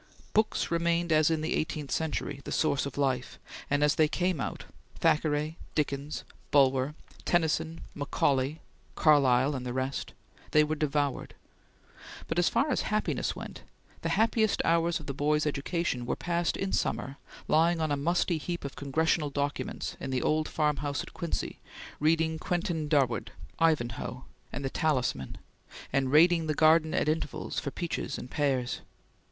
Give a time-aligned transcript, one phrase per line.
[0.33, 3.37] Books remained as in the eighteenth century, the source of life,
[3.69, 8.61] and as they came out Thackeray, Dickens, Bulwer, Tennyson, Macaulay,
[8.95, 10.13] Carlyle, and the rest
[10.53, 11.35] they were devoured;
[12.27, 13.61] but as far as happiness went,
[14.01, 18.39] the happiest hours of the boy's education were passed in summer lying on a musty
[18.39, 21.59] heap of Congressional Documents in the old farmhouse at Quincy,
[21.99, 25.37] reading "Quentin Durward," "Ivanhoe," and "The Talisman,"
[25.93, 28.81] and raiding the garden at intervals for peaches and pears.